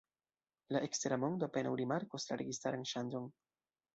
La 0.75 0.79
ekstera 0.85 1.19
mondo 1.25 1.49
apenaŭ 1.51 1.75
rimarkos 1.83 2.27
la 2.31 2.39
registaran 2.43 2.89
ŝanĝon. 2.95 3.31